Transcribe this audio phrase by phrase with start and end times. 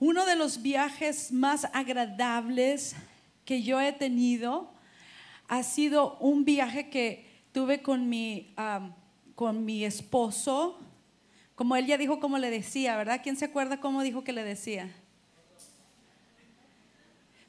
[0.00, 2.96] Uno de los viajes más agradables
[3.44, 4.72] que yo he tenido
[5.46, 8.54] ha sido un viaje que tuve con mi,
[9.34, 10.78] con mi esposo.
[11.54, 13.20] Como él ya dijo cómo le decía, ¿verdad?
[13.22, 14.90] ¿Quién se acuerda cómo dijo que le decía?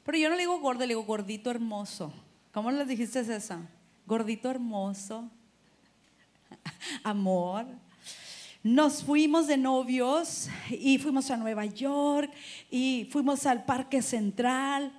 [0.04, 2.12] Pero yo no le digo gordo, le digo gordito hermoso.
[2.52, 3.60] ¿Cómo les dijiste eso?
[4.04, 5.30] Gordito hermoso.
[7.02, 7.64] Amor.
[8.62, 12.30] Nos fuimos de novios y fuimos a Nueva York
[12.70, 14.92] y fuimos al Parque Central.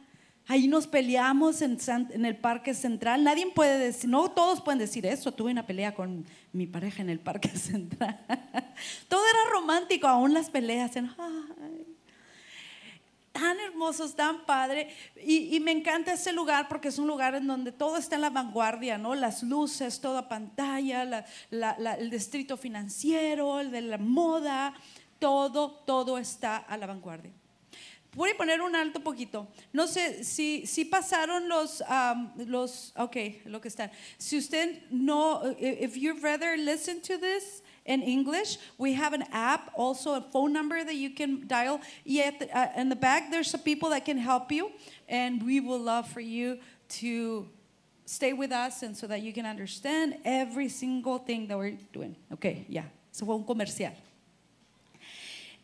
[0.47, 1.77] Ahí nos peleamos en,
[2.25, 3.23] el Parque Central.
[3.23, 5.31] Nadie puede decir, no todos pueden decir eso.
[5.31, 8.19] Tuve una pelea con mi pareja en el Parque Central.
[9.07, 10.97] Todo era romántico, aún las peleas.
[10.97, 11.85] en, "Ay,
[13.33, 14.87] tan hermosos, tan padre.
[15.21, 18.21] Y, y me encanta ese lugar porque es un lugar en donde todo está en
[18.21, 19.15] la vanguardia, ¿no?
[19.15, 24.73] Las luces, toda pantalla, la- la- la- el distrito financiero, el de la moda,
[25.19, 27.31] todo, todo está a la vanguardia.
[28.15, 29.47] Voy a poner un alto poquito.
[29.71, 33.89] No sé si, si pasaron los, um, los, ok, lo que están.
[34.19, 39.71] Si usted no, if you'd rather listen to this in English, we have an app,
[39.75, 41.81] also a phone number that you can dial.
[42.05, 44.71] Y at the, uh, in the back, there's some people that can help you,
[45.09, 47.47] and we will love for you to
[48.05, 52.15] stay with us and so that you can understand every single thing that we're doing.
[52.31, 52.83] Okay, yeah.
[53.13, 53.93] eso fue un comercial.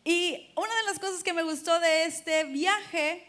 [0.06, 3.22] Y una de las cosas que me gustó de este viaje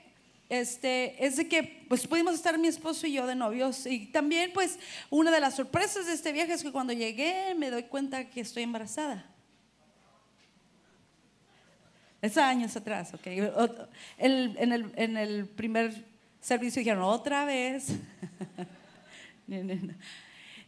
[0.51, 3.87] este, es de que pues pudimos estar mi esposo y yo de novios.
[3.87, 7.70] Y también pues una de las sorpresas de este viaje es que cuando llegué me
[7.70, 9.25] doy cuenta que estoy embarazada.
[12.20, 13.27] Es años atrás, ok.
[14.19, 16.05] El- en, el, en el primer
[16.41, 17.87] servicio dijeron otra vez.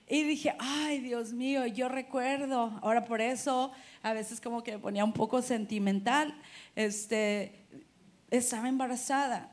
[0.08, 4.78] Y dije, ay Dios mío, yo recuerdo, ahora por eso a veces como que me
[4.78, 6.34] ponía un poco sentimental,
[6.74, 7.64] este,
[8.30, 9.51] estaba embarazada.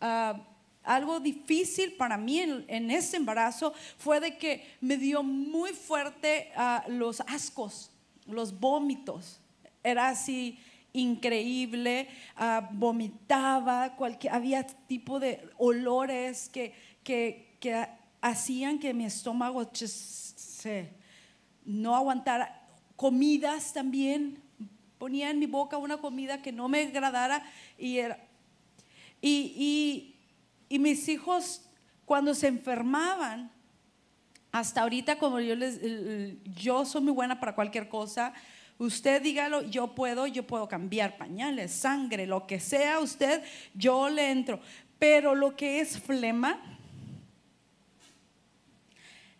[0.00, 0.40] Ah,
[0.84, 6.50] algo difícil para mí en, en ese embarazo fue de que me dio muy fuerte
[6.56, 7.90] ah, los ascos,
[8.26, 9.40] los vómitos.
[9.82, 10.58] Era así
[10.92, 17.48] increíble, ah, vomitaba, cualquier, había tipo de olores que, que,
[18.20, 20.90] hacían que mi estómago se,
[21.64, 22.66] no aguantara.
[22.96, 24.42] Comidas también,
[24.98, 27.44] ponía en mi boca una comida que no me agradara
[27.78, 28.18] y era,
[29.20, 30.14] y, y-
[30.70, 31.62] y mis hijos,
[32.04, 33.50] cuando se enfermaban,
[34.52, 35.80] hasta ahorita, como yo les,
[36.56, 38.32] yo soy muy buena para cualquier cosa,
[38.78, 43.42] usted dígalo, yo puedo, yo puedo cambiar pañales, sangre, lo que sea usted,
[43.74, 44.60] yo le entro.
[44.98, 46.60] Pero lo que es flema,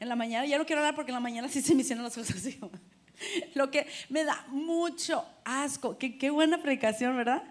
[0.00, 2.04] en la mañana, ya no quiero hablar porque en la mañana sí se me hicieron
[2.04, 2.58] las cosas así.
[3.56, 5.98] Lo que me da mucho asco.
[5.98, 7.42] Qué, qué buena predicación, ¿verdad?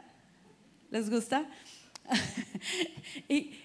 [0.89, 1.45] ¿Les gusta?
[3.29, 3.57] y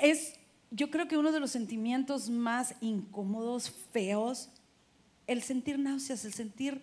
[0.00, 0.34] es,
[0.70, 4.48] yo creo que uno de los sentimientos más incómodos, feos,
[5.26, 6.82] el sentir náuseas, el sentir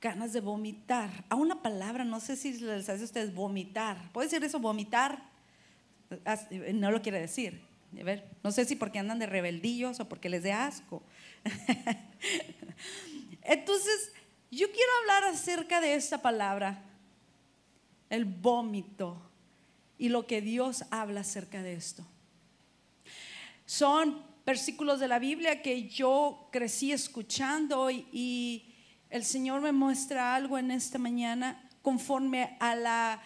[0.00, 1.24] ganas de vomitar.
[1.28, 4.10] A una palabra, no sé si les hace a ustedes vomitar.
[4.12, 5.22] ¿Puede decir eso, vomitar?
[6.24, 7.60] As- No lo quiere decir.
[7.98, 11.02] A ver, no sé si porque andan de rebeldillos o porque les dé asco.
[13.42, 14.12] Entonces,
[14.50, 16.82] yo quiero hablar acerca de esta palabra,
[18.10, 19.20] el vómito,
[19.98, 22.06] y lo que Dios habla acerca de esto.
[23.66, 28.74] Son versículos de la Biblia que yo crecí escuchando y, y
[29.10, 33.22] el Señor me muestra algo en esta mañana conforme a la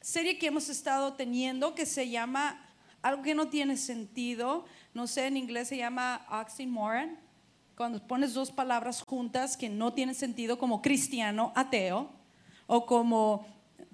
[0.00, 2.60] serie que hemos estado teniendo que se llama
[3.02, 7.18] algo que no tiene sentido, no sé, en inglés se llama oxymoron,
[7.76, 12.10] cuando pones dos palabras juntas que no tienen sentido como cristiano, ateo,
[12.66, 13.46] o como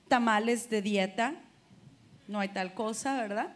[0.09, 1.35] tamales de dieta,
[2.31, 3.53] no hay tal cosa, ¿verdad?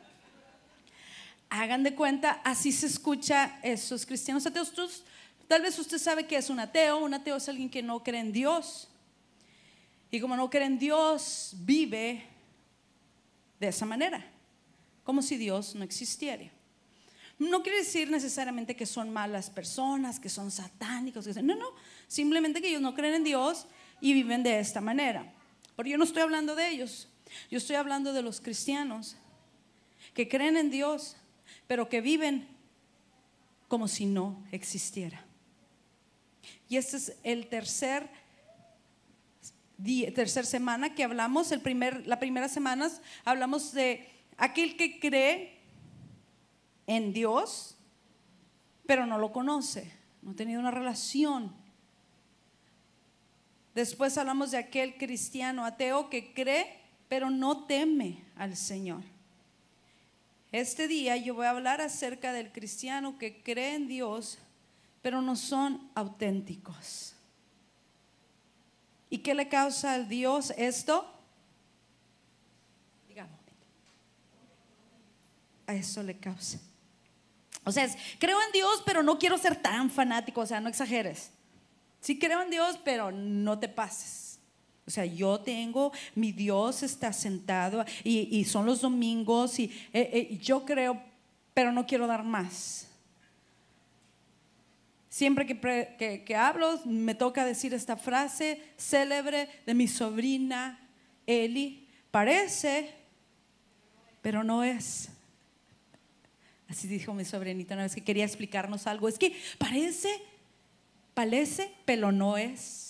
[1.48, 5.04] Hagan de cuenta, así se escucha esos cristianos ateos.
[5.46, 8.20] Tal vez usted sabe que es un ateo, un ateo es alguien que no cree
[8.20, 8.88] en Dios.
[10.10, 12.26] Y como no cree en Dios, vive
[13.60, 14.26] de esa manera,
[15.04, 16.50] como si Dios no existiera.
[17.38, 21.74] No quiere decir necesariamente que son malas personas, que son satánicos, no, no,
[22.08, 23.68] simplemente que ellos no creen en Dios
[24.00, 25.32] y viven de esta manera.
[25.76, 27.08] Pero yo no estoy hablando de ellos,
[27.50, 29.16] yo estoy hablando de los cristianos
[30.12, 31.16] que creen en Dios,
[31.66, 32.48] pero que viven
[33.68, 35.24] como si no existiera.
[36.68, 38.08] Y este es el tercer
[39.78, 42.90] día, tercer semana que hablamos, el primer, la primera semana
[43.24, 45.58] hablamos de aquel que cree
[46.86, 47.76] en Dios,
[48.86, 49.92] pero no lo conoce,
[50.22, 51.52] no ha tenido una relación.
[53.74, 59.02] Después hablamos de aquel cristiano ateo que cree, pero no teme al Señor.
[60.52, 64.38] Este día yo voy a hablar acerca del cristiano que cree en Dios,
[65.02, 67.14] pero no son auténticos.
[69.10, 71.12] ¿Y qué le causa al Dios esto?
[73.08, 73.38] Digamos,
[75.66, 76.58] a eso le causa.
[77.64, 81.30] O sea, creo en Dios, pero no quiero ser tan fanático, o sea, no exageres.
[82.00, 84.23] Sí creo en Dios, pero no te pases.
[84.86, 90.38] O sea, yo tengo, mi Dios está sentado y, son los domingos y eh, eh,
[90.42, 91.00] yo creo,
[91.54, 92.88] pero no quiero dar más.
[95.08, 100.80] Siempre que, que, hablo, me toca decir esta frase célebre de mi sobrina
[101.24, 101.88] Eli.
[102.10, 102.92] Parece,
[104.20, 105.08] pero no es.
[106.68, 109.08] Así dijo mi sobrinita una vez que quería explicarnos algo.
[109.08, 110.10] Es que parece,
[111.14, 112.83] parece, pero no es.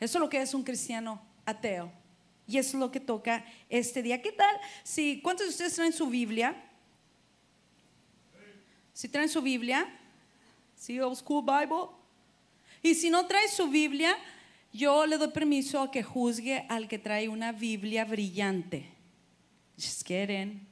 [0.00, 1.92] Eso es lo que es un cristiano ateo.
[2.46, 4.22] Y eso es lo que toca este día.
[4.22, 4.56] ¿Qué tal?
[4.82, 6.56] Si, ¿Cuántos de ustedes traen su Biblia?
[8.92, 9.86] Si traen su Biblia,
[10.74, 10.98] ¿sí?
[10.98, 11.94] Old School Bible.
[12.82, 14.16] Y si no trae su Biblia,
[14.72, 18.88] yo le doy permiso a que juzgue al que trae una Biblia brillante.
[19.76, 20.66] Just kidding.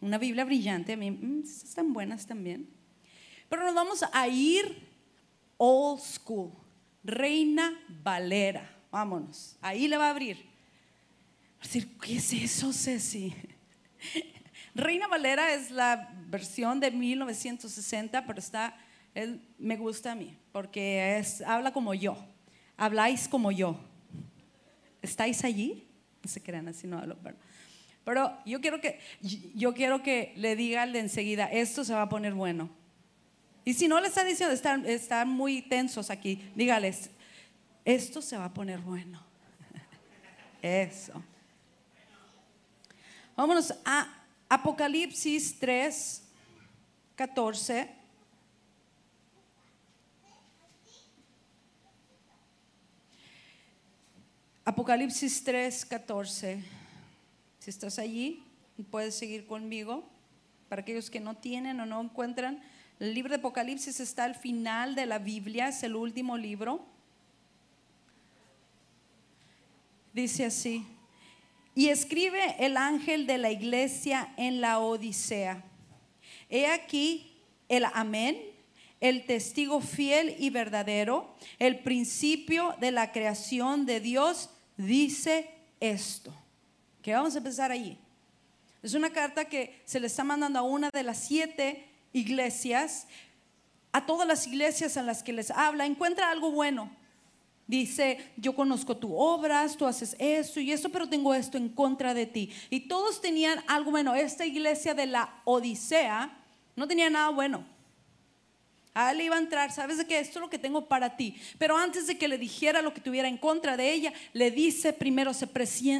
[0.00, 2.68] Una Biblia brillante, a mí mm, están buenas también.
[3.48, 4.86] Pero nos vamos a ir
[5.56, 6.52] old school.
[7.06, 7.72] Reina
[8.02, 8.68] Valera.
[8.90, 9.56] Vámonos.
[9.60, 10.44] Ahí le va a abrir.
[12.02, 13.32] ¿qué es eso, Ceci?
[14.74, 18.76] Reina Valera es la versión de 1960, pero está,
[19.58, 22.16] me gusta a mí, porque es, habla como yo,
[22.76, 23.80] habláis como yo.
[25.00, 25.88] ¿Estáis allí?
[26.22, 27.16] No se crean así, no hablo,
[28.04, 29.00] pero yo quiero que,
[29.54, 32.68] yo quiero que le diga de enseguida, esto se va a poner bueno.
[33.66, 37.10] Y si no le está diciendo, están, están muy tensos aquí, dígales,
[37.84, 39.20] esto se va a poner bueno.
[40.62, 41.20] Eso.
[43.34, 46.22] Vámonos a Apocalipsis 3,
[47.16, 47.90] 14.
[54.64, 56.62] Apocalipsis 3, 14.
[57.58, 58.44] Si estás allí,
[58.92, 60.08] puedes seguir conmigo.
[60.68, 62.62] Para aquellos que no tienen o no encuentran,
[62.98, 66.84] el libro de Apocalipsis está al final de la Biblia, es el último libro.
[70.14, 70.86] Dice así,
[71.74, 75.62] y escribe el ángel de la iglesia en la Odisea.
[76.48, 77.36] He aquí
[77.68, 78.40] el amén,
[78.98, 84.48] el testigo fiel y verdadero, el principio de la creación de Dios,
[84.78, 85.50] dice
[85.80, 86.34] esto.
[87.02, 87.98] Que vamos a empezar allí.
[88.82, 93.06] Es una carta que se le está mandando a una de las siete iglesias,
[93.92, 96.90] a todas las iglesias en las que les habla, encuentra algo bueno
[97.66, 102.14] Dice, yo conozco tus obras, tú haces esto y esto, pero tengo esto en contra
[102.14, 102.52] de ti.
[102.70, 104.14] Y todos tenían algo bueno.
[104.14, 106.30] Esta iglesia de la Odisea
[106.76, 107.66] no tenía nada bueno.
[108.94, 111.36] A él iba a entrar, sabes de qué, esto es lo que tengo para ti.
[111.58, 114.92] Pero antes de que le dijera lo que tuviera en contra de ella, le dice
[114.92, 115.48] primero, se,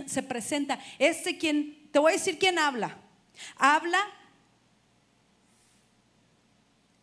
[0.06, 2.97] se presenta, este quien, te voy a decir quién habla.
[3.56, 3.99] Habla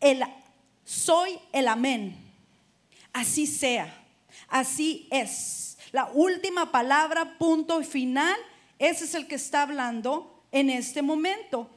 [0.04, 0.22] el,
[0.84, 2.16] soy el amén.
[3.12, 4.02] Así sea.
[4.48, 5.78] Así es.
[5.92, 8.36] La última palabra, punto final,
[8.78, 11.70] ese es el que está hablando en este momento.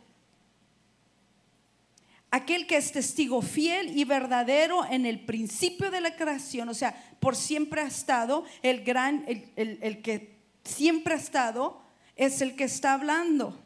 [2.30, 7.16] Aquel que es testigo fiel y verdadero en el principio de la creación, o sea,
[7.22, 11.82] por siempre ha estado, el gran, el, el que siempre ha estado,
[12.18, 13.58] es el que está hablando.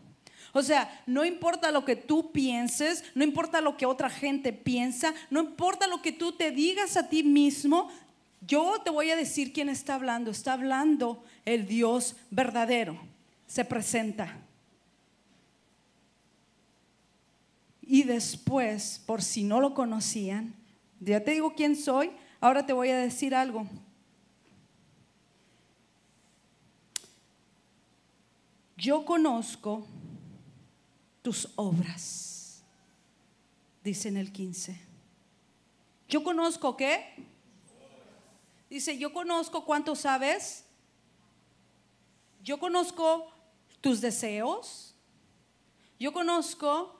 [0.53, 5.13] O sea, no importa lo que tú pienses, no importa lo que otra gente piensa,
[5.29, 7.89] no importa lo que tú te digas a ti mismo,
[8.41, 10.31] yo te voy a decir quién está hablando.
[10.31, 12.99] Está hablando el Dios verdadero.
[13.47, 14.37] Se presenta.
[17.81, 20.55] Y después, por si no lo conocían,
[20.99, 23.67] ya te digo quién soy, ahora te voy a decir algo.
[28.77, 29.85] Yo conozco
[31.21, 32.63] tus obras,
[33.83, 34.79] dice en el 15.
[36.07, 37.15] Yo conozco qué?
[38.69, 40.65] Dice, yo conozco cuánto sabes,
[42.43, 43.31] yo conozco
[43.81, 44.95] tus deseos,
[45.99, 46.99] yo conozco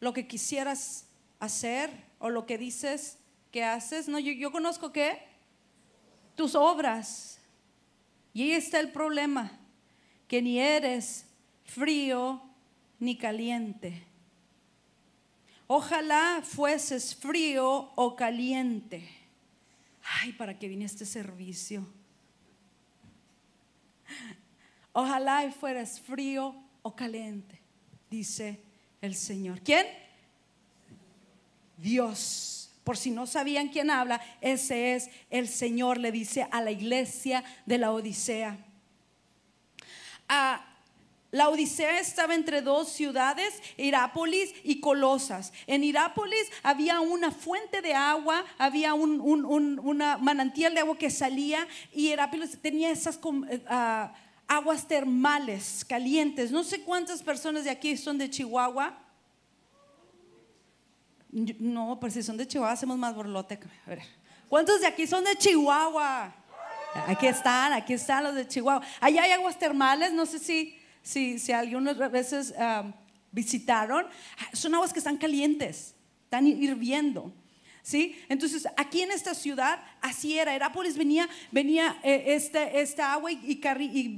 [0.00, 1.06] lo que quisieras
[1.40, 3.18] hacer o lo que dices
[3.50, 4.08] que haces.
[4.08, 5.22] No, yo, conozco qué?
[6.34, 7.40] Tus obras.
[8.32, 9.58] Y ahí está el problema,
[10.28, 11.26] que ni eres
[11.64, 12.42] frío
[12.98, 14.02] ni caliente.
[15.66, 19.26] Ojalá fueses frío o caliente
[20.20, 21.86] ay, ¿para qué vine este servicio?
[24.92, 27.60] Ojalá fueras frío o caliente,
[28.10, 28.60] dice
[29.00, 29.60] el Señor.
[29.60, 29.86] ¿Quién?
[31.76, 32.70] Dios.
[32.84, 37.42] Por si no sabían quién habla, ese es el Señor, le dice a la iglesia
[37.66, 38.58] de la Odisea.
[40.28, 40.64] Ah,
[41.36, 45.52] la Odisea estaba entre dos ciudades, Irápolis y Colosas.
[45.66, 51.68] En Irápolis había una fuente de agua, había un, una manantial de agua que salía
[51.92, 53.44] y Irápolis tenía esas uh,
[54.48, 56.50] aguas termales calientes.
[56.50, 58.98] No sé cuántas personas de aquí son de Chihuahua.
[61.30, 63.60] No, pues si son de Chihuahua hacemos más borlote.
[63.84, 64.00] A ver.
[64.48, 66.34] ¿Cuántos de aquí son de Chihuahua?
[67.08, 68.82] Aquí están, aquí están los de Chihuahua.
[69.00, 70.75] Allá hay aguas termales, no sé si
[71.06, 72.52] si, si algunas veces
[73.30, 74.06] visitaron,
[74.52, 75.94] son aguas que están calientes,
[76.24, 77.32] están hirviendo.
[77.82, 78.20] ¿Sí?
[78.28, 80.52] Entonces, aquí en esta ciudad, así era.
[80.52, 83.60] Herápolis venía, venía eh, este, esta agua y,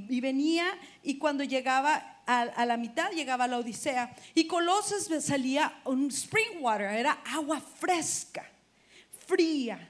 [0.09, 0.65] y, venía,
[1.03, 4.15] y cuando llegaba a, la mitad, llegaba la Odisea.
[4.33, 8.49] Y Colosas salía un spring water, era agua fresca,
[9.27, 9.87] fría.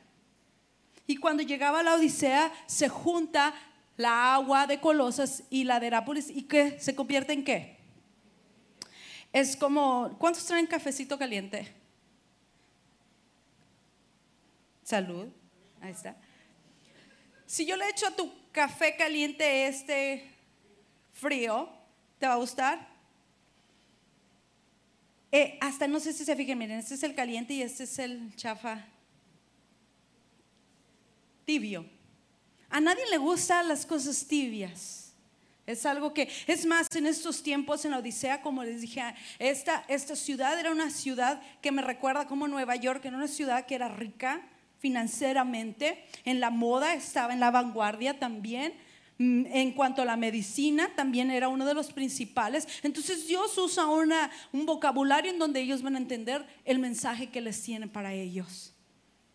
[1.07, 3.55] Y cuando llegaba la Odisea, se junta
[3.99, 6.79] la agua de Colosas y la de Herápolis, ¿y qué?
[6.79, 7.75] ¿Se convierte en qué?
[9.33, 11.69] Es como, ¿cuántos traen cafecito caliente?
[14.83, 15.27] Salud,
[15.81, 16.15] ahí está.
[17.45, 20.31] Si yo le echo a tu café caliente este
[21.11, 21.67] frío,
[22.19, 22.87] ¿te va a gustar?
[25.29, 27.99] Eh, hasta no sé si se fijen, miren, este es el caliente y este es
[27.99, 28.81] el chafa
[31.43, 31.98] tibio.
[32.69, 35.13] A nadie le gustan las cosas tibias.
[35.65, 39.03] Es algo que, es más, en estos tiempos en la Odisea, como les dije,
[39.37, 43.67] esta, esta ciudad era una ciudad que me recuerda como Nueva York, era una ciudad
[43.67, 44.41] que era rica
[44.79, 48.73] financieramente, en la moda estaba en la vanguardia también,
[49.19, 52.67] mm, en cuanto a la medicina, también era uno de los principales.
[52.81, 57.41] Entonces Dios usa una, un vocabulario en donde ellos van a entender el mensaje que
[57.41, 58.73] les tiene para ellos.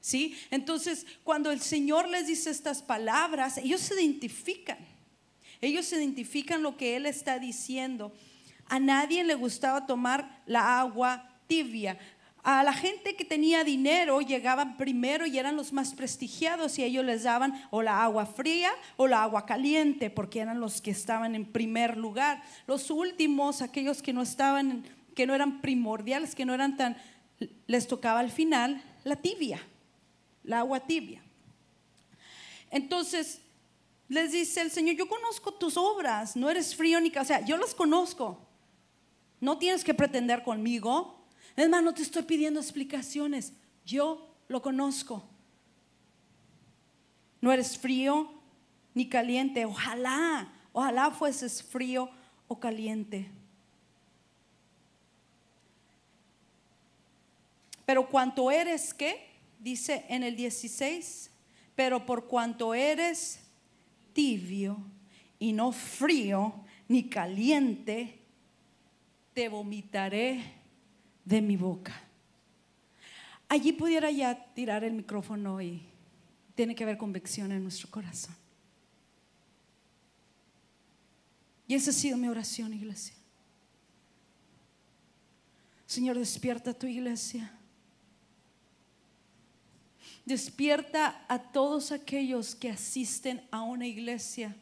[0.04, 0.36] ¿Sí?
[0.50, 4.76] Entonces, cuando el Señor les dice estas palabras, ellos se identifican.
[5.62, 8.12] Ellos se identifican lo que Él está diciendo.
[8.66, 11.96] A nadie le gustaba tomar la agua tibia.
[12.42, 17.02] A la gente que tenía dinero llegaban primero y eran los más prestigiados y ellos
[17.02, 21.34] les daban o la agua fría o la agua caliente porque eran los que estaban
[21.34, 22.42] en primer lugar.
[22.66, 24.84] Los últimos, aquellos que no estaban,
[25.14, 26.98] que no eran primordiales, que no eran tan,
[27.66, 29.62] les tocaba al final la tibia
[30.44, 31.22] la agua tibia.
[32.70, 33.40] Entonces,
[34.08, 37.56] les dice el Señor, yo conozco tus obras, no eres frío ni, o sea, yo
[37.56, 38.38] las conozco.
[39.40, 41.26] No tienes que pretender conmigo.
[41.56, 43.52] Es más, no te estoy pidiendo explicaciones,
[43.84, 45.24] yo lo conozco.
[47.40, 48.30] No eres frío
[48.94, 52.10] ni caliente, ojalá, ojalá fueses frío
[52.48, 53.30] o caliente.
[57.86, 59.33] Pero cuanto eres, ¿qué?
[59.64, 61.30] Dice en el 16,
[61.74, 63.40] pero por cuanto eres
[64.12, 64.76] tibio
[65.38, 66.54] y no frío
[66.86, 68.20] ni caliente,
[69.32, 70.44] te vomitaré
[71.24, 71.98] de mi boca.
[73.48, 75.82] Allí pudiera ya tirar el micrófono y
[76.54, 78.36] tiene que haber convicción en nuestro corazón.
[81.66, 83.14] Y esa ha sido mi oración, iglesia.
[85.86, 87.58] Señor, despierta tu iglesia.
[90.24, 94.56] Despierta a todos aquellos que asisten a una iglesia,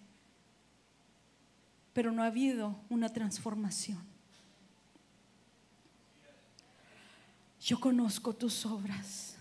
[1.93, 4.03] pero no ha habido una transformación.
[7.61, 9.37] Yo conozco tus obras.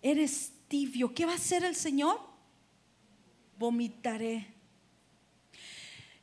[0.00, 1.14] Eres tibio.
[1.14, 2.18] ¿Qué va a hacer el Señor?
[3.58, 4.46] Vomitaré.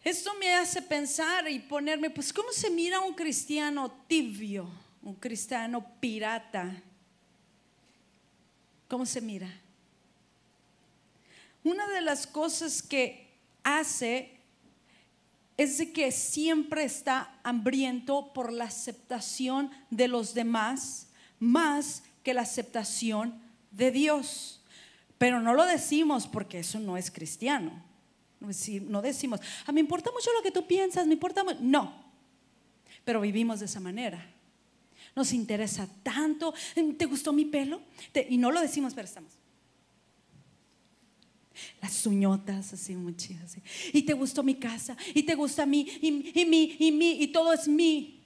[0.03, 4.67] Esto me hace pensar y ponerme, pues, ¿cómo se mira un cristiano tibio?
[5.03, 6.81] Un cristiano pirata
[8.89, 9.47] ¿Cómo se mira?
[11.63, 14.39] Una de las cosas que hace
[15.57, 22.41] es de que siempre está hambriento por la aceptación de los demás más que la
[22.41, 24.63] aceptación de Dios.
[25.19, 27.83] Pero no lo decimos porque eso no es cristiano.
[28.39, 31.59] No decimos, ah, me importa mucho lo que tú piensas, me importa mucho.
[31.61, 31.93] No,
[33.05, 34.38] pero vivimos de esa manera
[35.19, 36.53] nos interesa tanto.
[36.97, 37.81] ¿Te gustó mi pelo?
[38.29, 39.33] y no lo decimos, pero estamos.
[41.81, 43.15] Las uñotas así muy.
[43.91, 46.07] Y te gustó mi casa, y te gusta mí, y,
[46.41, 48.18] y mí, y mí, y todo es mí.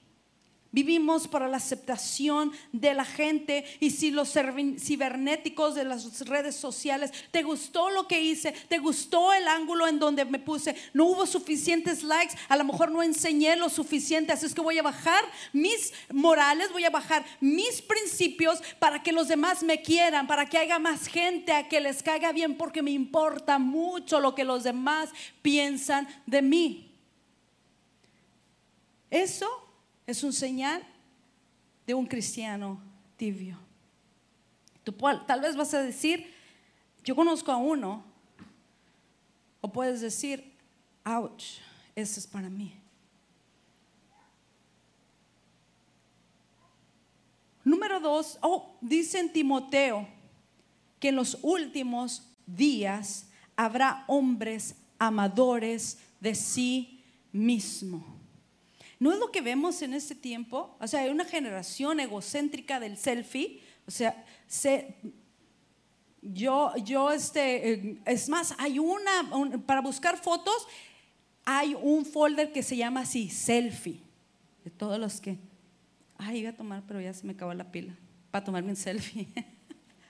[0.74, 7.12] Vivimos para la aceptación de la gente y si los cibernéticos de las redes sociales,
[7.30, 8.50] ¿te gustó lo que hice?
[8.68, 10.74] ¿Te gustó el ángulo en donde me puse?
[10.92, 14.76] No hubo suficientes likes, a lo mejor no enseñé lo suficiente, así es que voy
[14.78, 20.26] a bajar mis morales, voy a bajar mis principios para que los demás me quieran,
[20.26, 24.34] para que haya más gente a que les caiga bien, porque me importa mucho lo
[24.34, 26.90] que los demás piensan de mí.
[29.08, 29.63] Eso
[30.06, 30.86] es un señal
[31.86, 32.80] de un cristiano
[33.16, 33.58] tibio.
[34.82, 34.92] Tú
[35.26, 36.32] tal vez vas a decir,
[37.04, 38.04] yo conozco a uno,
[39.60, 40.52] o puedes decir,
[41.04, 41.58] ouch,
[41.94, 42.74] eso es para mí.
[47.64, 50.06] Número dos, oh, dice en Timoteo
[51.00, 58.13] que en los últimos días habrá hombres amadores de sí mismo.
[59.04, 60.78] ¿No es lo que vemos en este tiempo?
[60.80, 63.60] O sea, hay una generación egocéntrica del selfie.
[63.86, 64.24] O sea,
[66.22, 70.66] yo, yo, este, eh, es más, hay una, para buscar fotos,
[71.44, 74.00] hay un folder que se llama así, selfie,
[74.64, 75.36] de todos los que,
[76.16, 77.94] ay, iba a tomar, pero ya se me acabó la pila,
[78.30, 79.28] para tomarme un selfie.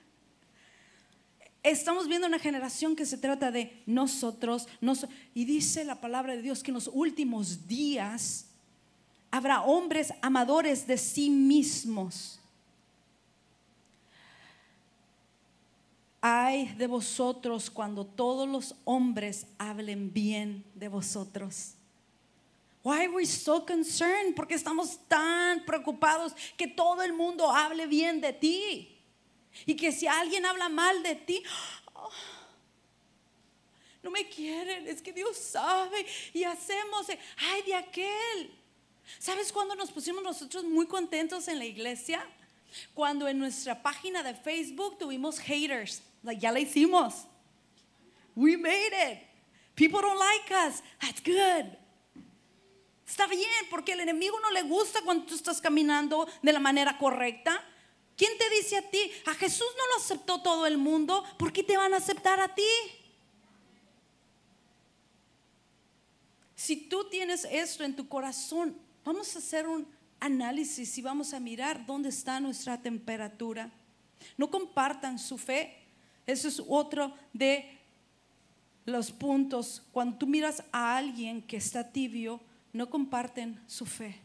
[1.63, 4.69] Estamos viendo una generación que se trata de nosotros,
[5.33, 8.51] y dice la palabra de Dios que en los últimos días
[9.35, 12.39] habrá hombres amadores de sí mismos.
[16.21, 21.73] Ay de vosotros cuando todos los hombres hablen bien de vosotros.
[22.81, 24.35] Why are we so concerned?
[24.35, 28.97] Porque estamos tan preocupados que todo el mundo hable bien de ti.
[29.65, 31.43] Y que si alguien habla mal de ti,
[34.03, 38.64] no me quieren, es que Dios sabe y hacemos, ay de aquel.
[39.19, 42.25] ¿Sabes cuándo nos pusimos nosotros muy contentos en la iglesia?
[42.93, 46.01] Cuando en nuestra página de Facebook tuvimos haters.
[46.39, 47.25] ya la hicimos.
[48.35, 49.19] We made it.
[49.75, 50.81] People don't like us.
[50.99, 51.77] That's good.
[53.07, 56.97] Está bien, porque el enemigo no le gusta cuando tú estás caminando de la manera
[56.97, 57.63] correcta.
[58.17, 59.11] ¿Quién te dice a ti?
[59.25, 61.23] A Jesús no lo aceptó todo el mundo.
[61.37, 62.63] ¿Por qué te van a aceptar a ti?
[66.55, 68.75] Si tú tienes esto en tu corazón,
[69.05, 69.87] vamos a hacer un
[70.19, 73.71] análisis y vamos a mirar dónde está nuestra temperatura.
[74.37, 75.77] No compartan su fe.
[76.25, 77.77] Eso es otro de
[78.85, 79.83] los puntos.
[79.91, 82.41] Cuando tú miras a alguien que está tibio,
[82.73, 84.19] no comparten su fe.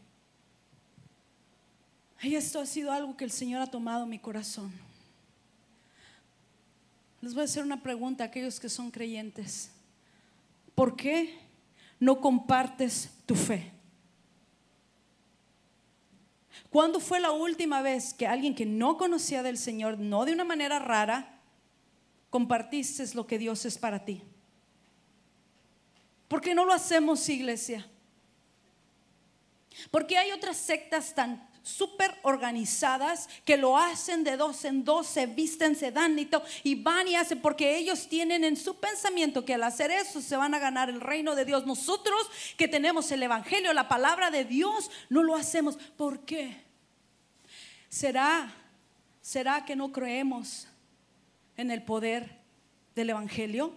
[2.23, 4.71] Y esto ha sido algo que el Señor ha tomado mi corazón.
[7.21, 9.69] Les voy a hacer una pregunta a aquellos que son creyentes.
[10.73, 11.39] ¿Por qué
[11.99, 13.71] no compartes tu fe?
[16.69, 20.43] ¿Cuándo fue la última vez que alguien que no conocía del Señor, no de una
[20.43, 21.39] manera rara,
[22.29, 24.23] compartiste lo que Dios es para ti?
[26.27, 27.85] ¿Por qué no lo hacemos, iglesia?
[29.89, 35.27] Porque hay otras sectas tan súper organizadas que lo hacen de dos en dos, se
[35.27, 39.45] visten, se dan y todo, y van y hacen porque ellos tienen en su pensamiento
[39.45, 41.65] que al hacer eso se van a ganar el reino de Dios.
[41.65, 42.19] Nosotros
[42.57, 45.77] que tenemos el Evangelio, la palabra de Dios, no lo hacemos.
[45.97, 46.63] ¿Por qué?
[47.89, 48.53] ¿Será,
[49.21, 50.67] será que no creemos
[51.57, 52.39] en el poder
[52.95, 53.73] del Evangelio?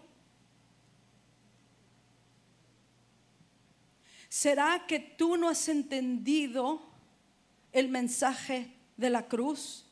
[4.29, 6.94] ¿Será que tú no has entendido
[7.75, 9.85] el mensaje de la cruz?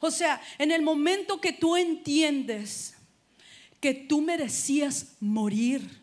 [0.00, 2.96] O sea, en el momento que tú entiendes
[3.80, 6.02] que tú merecías morir,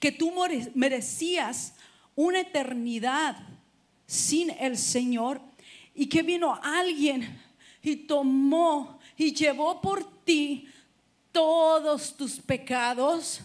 [0.00, 0.32] que tú
[0.74, 1.74] merecías
[2.14, 3.36] una eternidad
[4.06, 5.40] sin el Señor
[5.94, 7.40] y que vino alguien
[7.82, 10.68] y tomó y llevó por ti
[11.32, 13.40] todos tus pecados,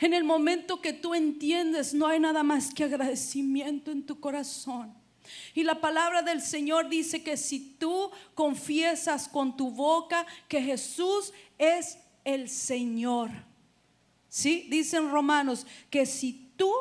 [0.00, 4.94] en el momento que tú entiendes, no hay nada más que agradecimiento en tu corazón.
[5.54, 11.32] Y la palabra del Señor dice que si tú confiesas con tu boca que Jesús
[11.58, 13.30] es el Señor,
[14.28, 14.66] ¿sí?
[14.68, 16.72] Dicen Romanos que si tú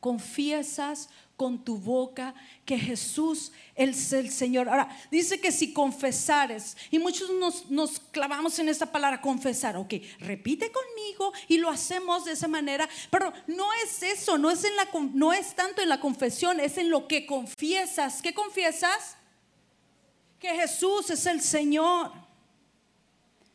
[0.00, 2.34] confiesas con tu boca
[2.66, 4.68] que Jesús es el Señor.
[4.68, 7.30] Ahora, dice que si confesares, y muchos
[7.70, 12.86] nos, clavamos en esa palabra confesar, ok, repite conmigo y lo hacemos de esa manera,
[13.10, 16.76] pero no es eso, no es, en la, no es tanto en la confesión, es
[16.76, 18.20] en lo que confiesas.
[18.20, 19.16] ¿Qué confiesas?
[20.38, 22.12] Que Jesús es el Señor.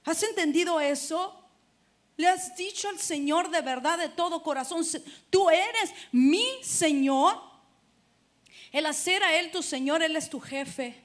[0.06, 1.40] ¿Has entendido eso?
[2.18, 4.84] Le has dicho al Señor de verdad, de todo corazón,
[5.30, 7.54] tú eres mi Señor.
[8.72, 10.96] El hacer a Él tu Señor, Él es tu jefe.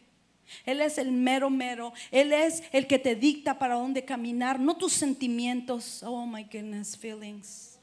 [0.65, 1.93] Él es el mero mero.
[2.11, 6.03] Él es el que te dicta para dónde caminar, no tus sentimientos.
[6.03, 7.79] Oh my goodness, feelings.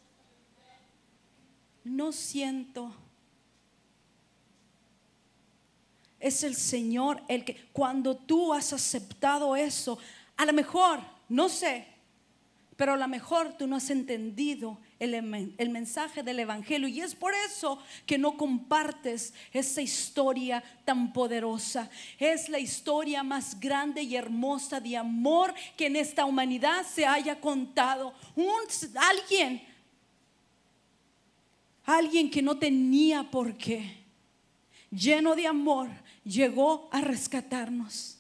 [1.84, 2.94] No siento.
[6.20, 9.98] Es el Señor el que cuando tú has aceptado eso,
[10.36, 11.88] a lo mejor, no sé,
[12.78, 15.16] pero a lo mejor tú no has entendido el,
[15.58, 21.90] el, mensaje del Evangelio y es por eso que no compartes esa historia tan poderosa.
[22.20, 27.42] Es la historia más grande y hermosa de amor que en esta humanidad se haya
[27.42, 28.14] contado.
[28.36, 28.54] Un,
[28.96, 29.64] alguien,
[31.84, 33.98] alguien que no tenía por qué,
[34.92, 35.90] lleno de amor,
[36.24, 38.17] llegó a rescatarnos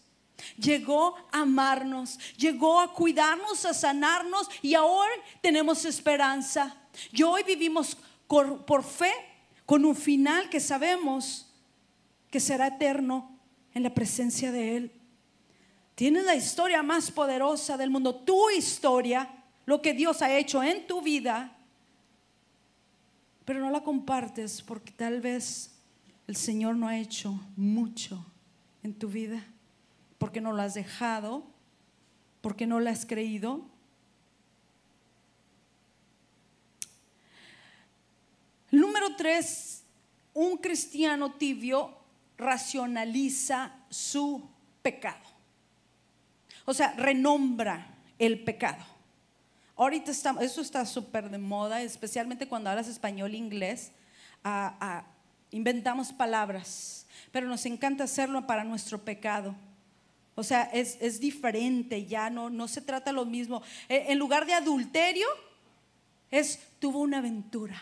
[0.57, 6.75] llegó a amarnos, llegó a cuidarnos, a sanarnos y ahora tenemos esperanza.
[7.11, 7.97] Y hoy vivimos
[8.27, 9.11] por, fe
[9.65, 11.53] con un final que sabemos
[12.29, 13.39] que será eterno
[13.73, 14.91] en la presencia de Él.
[15.95, 19.29] Tienes la historia más poderosa del mundo, tu historia,
[19.65, 21.57] lo que Dios ha hecho en tu vida,
[23.45, 25.71] pero no la compartes porque tal vez
[26.27, 28.23] el Señor no ha hecho mucho
[28.83, 29.43] en tu vida
[30.17, 31.43] porque no lo has dejado,
[32.41, 33.65] porque no lo has creído.
[38.71, 39.83] Número tres,
[40.33, 41.97] un cristiano tibio
[42.37, 44.47] racionaliza su
[44.81, 45.23] pecado.
[46.65, 48.83] O sea, renombra el pecado.
[49.75, 53.91] Ahorita eso está súper de moda, especialmente cuando hablas español e inglés.
[55.51, 59.55] inventamos palabras, pero nos encanta hacerlo para nuestro pecado.
[60.39, 63.63] O sea, es, diferente, ya no, no se trata lo mismo.
[63.89, 65.27] E, en lugar de adulterio,
[66.29, 67.81] es tuvo una aventura.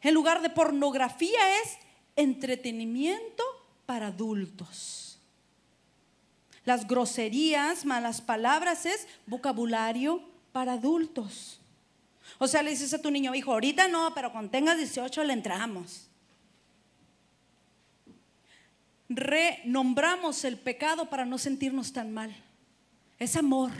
[0.00, 1.78] En lugar de pornografía es
[2.16, 3.44] entretenimiento
[3.86, 5.20] para adultos.
[6.64, 11.60] Las groserías, malas palabras es vocabulario para adultos.
[12.38, 15.34] O sea, le dices a tu niño, hijo, ahorita no, pero cuando tengas 18 le
[15.34, 16.08] entramos.
[19.16, 22.34] Renombramos el pecado para no sentirnos tan mal.
[23.18, 23.72] Es amor.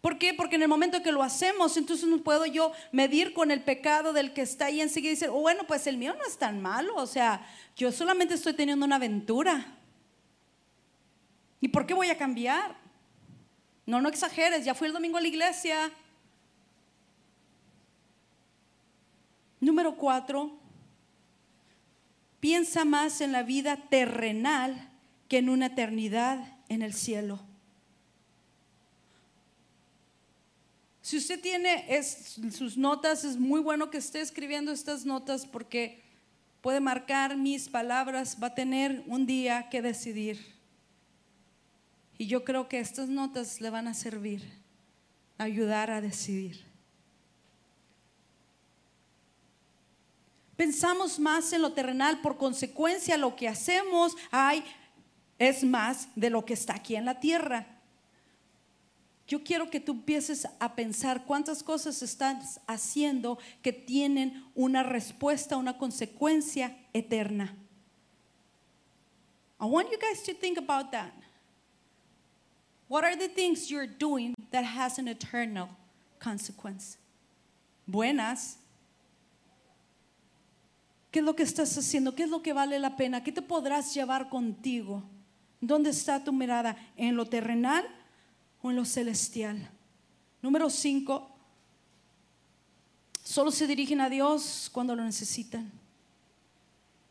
[0.00, 0.34] ¿Por qué?
[0.34, 4.12] Porque en el momento que lo hacemos, entonces no puedo yo medir con el pecado
[4.12, 6.62] del que está ahí enseguida y decir, oh, bueno, pues el mío no es tan
[6.62, 6.94] malo.
[6.94, 9.66] O sea, yo solamente estoy teniendo una aventura.
[11.60, 12.76] ¿Y por qué voy a cambiar?
[13.84, 15.90] No, no exageres, ya fui el domingo a la iglesia.
[19.58, 20.56] Número cuatro,
[22.46, 24.88] piensa más en la vida terrenal
[25.26, 27.40] que en una eternidad en el cielo.
[31.02, 31.84] Si usted tiene
[32.52, 36.04] sus notas, es muy bueno que esté escribiendo estas notas porque
[36.60, 40.38] puede marcar mis palabras, va a tener un día que decidir.
[42.16, 44.44] Y yo creo que estas notas le van a servir,
[45.36, 46.65] ayudar a decidir.
[50.56, 54.64] Pensamos más en lo terrenal, por consecuencia lo que hacemos hay,
[55.38, 57.66] es más de lo que está aquí en la tierra.
[59.28, 65.56] Yo quiero que tú empieces a pensar cuántas cosas estás haciendo que tienen una respuesta,
[65.56, 67.54] una consecuencia eterna.
[69.60, 71.12] I want you guys to think about that.
[72.88, 75.70] What are the things you're doing that has an eternal
[76.20, 76.98] consequence?
[77.88, 78.58] Buenas,
[81.10, 82.14] ¿Qué es lo que estás haciendo?
[82.14, 83.22] ¿Qué es lo que vale la pena?
[83.22, 85.02] ¿Qué te podrás llevar contigo?
[85.60, 86.76] ¿Dónde está tu mirada?
[86.96, 87.86] ¿En lo terrenal
[88.62, 89.70] o en lo celestial?
[90.42, 91.30] Número cinco,
[93.24, 95.72] solo se dirigen a Dios cuando lo necesitan.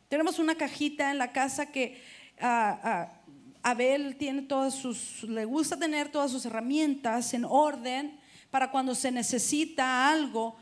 [0.07, 2.01] Tenemos una cajita en la casa que
[2.39, 3.21] ah, ah,
[3.63, 8.19] Abel tiene todas sus, le gusta tener todas sus herramientas en orden
[8.51, 10.55] para cuando se necesita algo.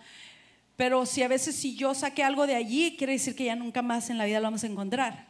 [0.75, 3.81] Pero si a veces si yo saqué algo de allí, quiere decir que ya nunca
[3.81, 5.27] más en la vida lo vamos a encontrar.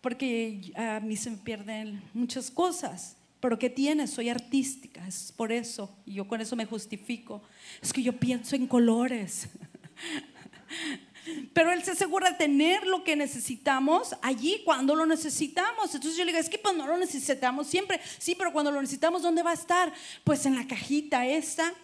[0.00, 3.16] Porque a mí se me pierden muchas cosas.
[3.38, 4.06] Pero ¿qué tiene?
[4.06, 5.94] Soy artística, es por eso.
[6.06, 7.42] Y yo con eso me justifico.
[7.82, 9.48] Es que yo pienso en colores.
[11.52, 15.94] Pero Él se asegura de tener lo que necesitamos allí cuando lo necesitamos.
[15.94, 18.00] Entonces yo le digo, es que pues no lo necesitamos siempre.
[18.18, 19.92] Sí, pero cuando lo necesitamos, ¿dónde va a estar?
[20.24, 21.74] Pues en la cajita esta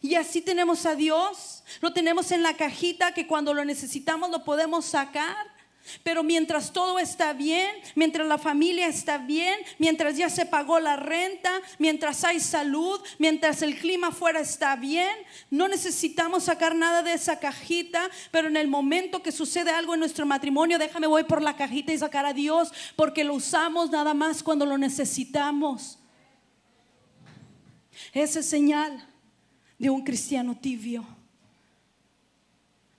[0.00, 4.44] y así tenemos a Dios, lo tenemos en la cajita que cuando lo necesitamos lo
[4.44, 5.52] podemos sacar.
[6.04, 10.94] Pero mientras todo está bien, mientras la familia está bien, mientras ya se pagó la
[10.94, 11.50] renta,
[11.80, 15.12] mientras hay salud, mientras el clima afuera está bien,
[15.50, 20.00] no necesitamos sacar nada de esa cajita, pero en el momento que sucede algo en
[20.00, 24.14] nuestro matrimonio, déjame voy por la cajita y sacar a Dios, porque lo usamos nada
[24.14, 25.98] más cuando lo necesitamos.
[28.12, 29.11] Esa es señal
[29.82, 31.04] de un cristiano tibio.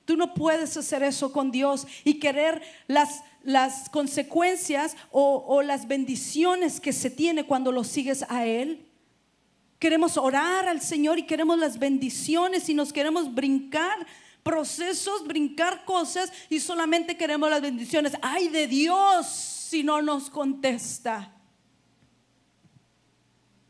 [0.03, 5.87] Tú no puedes hacer eso con Dios y querer las, las consecuencias o, o las
[5.87, 8.85] bendiciones que se tiene cuando lo sigues a Él.
[9.79, 14.05] Queremos orar al Señor y queremos las bendiciones y nos queremos brincar
[14.43, 18.11] procesos, brincar cosas y solamente queremos las bendiciones.
[18.21, 21.31] Ay de Dios si no nos contesta.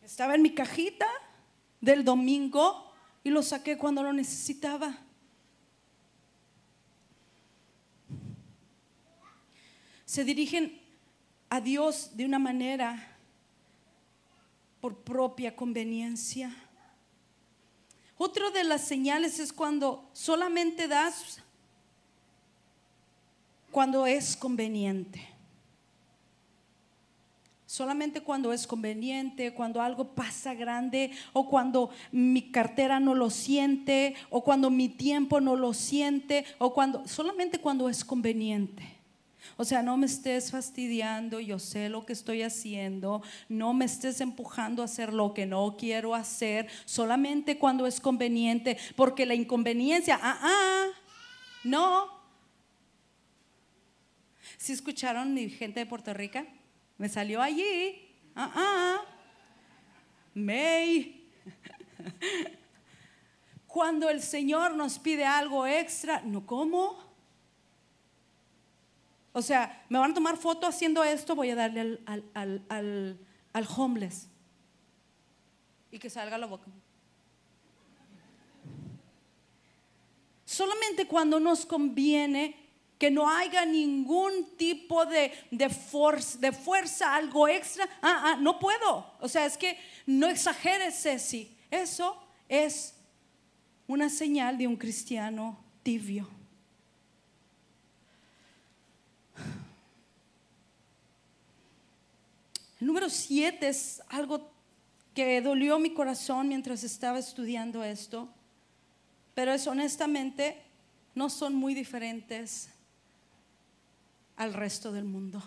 [0.02, 1.06] Estaba en mi cajita
[1.80, 2.90] del domingo
[3.24, 4.98] y lo saqué cuando lo necesitaba.
[10.14, 10.80] se dirigen
[11.50, 13.18] a Dios de una manera
[14.80, 16.56] por propia conveniencia.
[18.16, 21.40] Otra de las señales es cuando solamente das
[23.72, 25.33] cuando es conveniente.
[27.74, 34.14] Solamente cuando es conveniente, cuando algo pasa grande o cuando mi cartera no lo siente
[34.30, 38.84] o cuando mi tiempo no lo siente o cuando solamente cuando es conveniente.
[39.58, 44.22] O sea, no me estés fastidiando, yo sé lo que estoy haciendo, no me estés
[44.22, 50.20] empujando a hacer lo que no quiero hacer, solamente cuando es conveniente, porque la inconveniencia,
[50.22, 50.86] ah, ah,
[51.64, 52.08] no.
[54.60, 56.42] ¿Sí escucharon mi gente de Puerto Rico?
[56.98, 59.02] Me salió allí, ah, ah,
[60.34, 61.32] May.
[63.68, 67.04] Cuando el Señor nos pide algo extra, no, ¿cómo?
[69.32, 74.30] O sea, me van a tomar foto haciendo esto, voy a darle al, homeless.
[75.90, 76.68] Y que salga la boca.
[80.46, 82.63] Solamente cuando nos conviene
[83.04, 85.70] que no haya ningún tipo de, de,
[86.40, 87.84] de fuerza, algo extra.
[88.02, 89.06] Ah, ah, no puedo.
[89.20, 91.54] O sea, es que no exageres, Ceci.
[91.70, 92.96] Eso es
[93.88, 96.30] una señal de un cristiano tibio.
[102.80, 104.50] número siete es algo
[105.14, 108.30] que dolió mi corazón mientras estaba estudiando esto,
[109.34, 110.62] pero es honestamente
[111.16, 112.73] no son muy diferentes
[114.36, 115.44] al resto del mundo.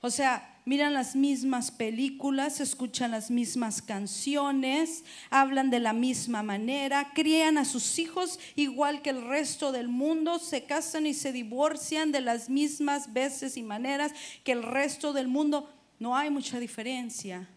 [0.00, 7.12] O sea, miran las mismas películas, escuchan las mismas canciones, hablan de la misma manera,
[7.14, 12.12] crían a sus hijos igual que el resto del mundo, se casan y se divorcian
[12.12, 14.12] de las mismas veces y maneras
[14.44, 15.72] que el resto del mundo.
[15.98, 17.48] No hay mucha diferencia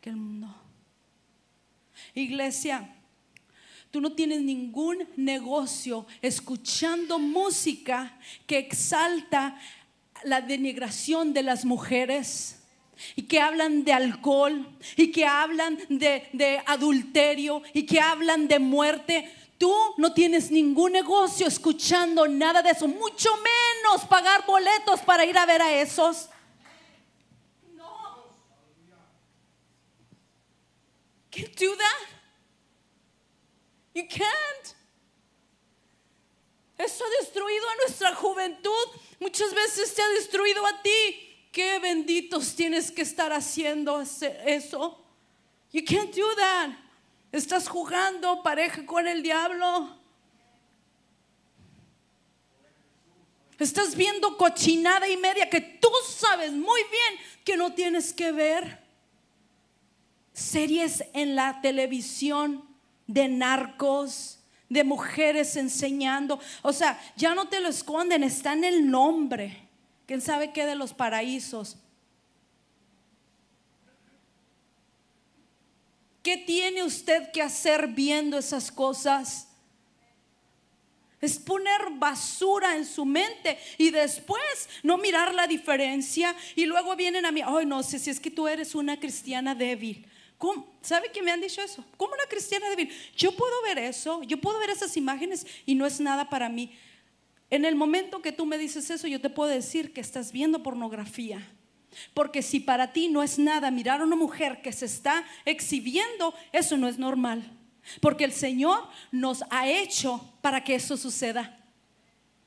[0.00, 0.54] que el mundo.
[2.14, 2.94] Iglesia,
[3.92, 9.60] Tú no tienes ningún negocio escuchando música que exalta
[10.24, 12.58] la denigración de las mujeres
[13.16, 19.30] y que hablan de alcohol y que hablan de, adulterio y que hablan de muerte.
[19.58, 25.36] Tú no tienes ningún negocio escuchando nada de eso, mucho menos pagar boletos para ir
[25.36, 26.30] a ver a esos.
[27.76, 27.84] No.
[31.30, 31.76] Can't do.
[33.94, 34.76] You can't.
[36.78, 38.86] Eso ha destruido a nuestra juventud.
[39.20, 41.48] Muchas veces te ha destruido a ti.
[41.52, 44.98] Qué benditos tienes que estar haciendo eso.
[45.70, 46.70] You can't do that.
[47.30, 49.96] Estás jugando pareja con el diablo.
[53.58, 58.82] Estás viendo cochinada y media que tú sabes muy bien que no tienes que ver.
[60.32, 62.71] Series en la televisión
[63.12, 66.40] de narcos de mujeres enseñando.
[66.62, 69.68] O sea, ya no te lo esconden, está en el nombre.
[70.06, 71.76] ¿Quién sabe qué de los paraísos?
[76.22, 79.48] ¿Qué tiene usted que hacer viendo esas cosas?
[81.20, 87.26] Es poner basura en su mente y después no mirar la diferencia y luego vienen
[87.26, 90.06] a mí, ay no sé si es que tú eres una cristiana débil.
[90.80, 91.84] ¿Sabe que me han dicho eso?
[91.96, 92.90] ¿Cómo una cristiana débil?
[93.16, 96.72] Yo puedo ver eso, yo puedo ver esas imágenes y no es nada para mí.
[97.50, 100.62] En el momento que tú me dices eso, yo te puedo decir que estás viendo
[100.62, 101.46] pornografía.
[102.14, 106.34] Porque si para ti no es nada mirar a una mujer que se está exhibiendo,
[106.50, 107.42] eso no es normal.
[108.00, 111.58] Porque el Señor nos ha hecho para que eso suceda.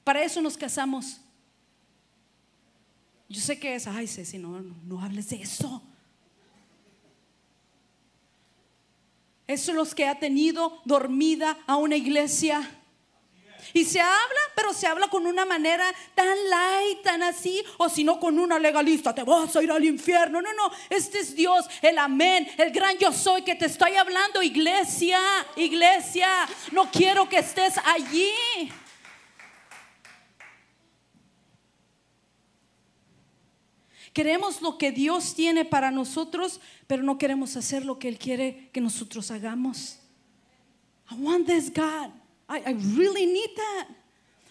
[0.03, 1.21] Para eso nos casamos.
[3.29, 5.81] Yo sé que es, ay, Ceci, no, no hables de eso.
[9.47, 12.69] Es los que ha tenido dormida a una iglesia.
[13.73, 18.03] Y se habla, pero se habla con una manera tan light, tan así, o si
[18.03, 20.41] no con una legalista, te vas a ir al infierno.
[20.41, 24.41] No, no, este es Dios, el amén, el gran yo soy que te estoy hablando,
[24.41, 25.19] iglesia,
[25.57, 26.29] iglesia.
[26.71, 28.29] No quiero que estés allí.
[34.15, 38.69] Queremos lo que Dios tiene para nosotros, pero no queremos hacer lo que Él quiere
[38.71, 39.99] que nosotros hagamos.
[41.11, 42.11] I want this God.
[42.47, 43.87] I, I really need that.